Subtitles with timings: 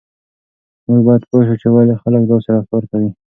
[0.87, 3.09] موږ باید پوه شو چې ولې خلک داسې رفتار کوي.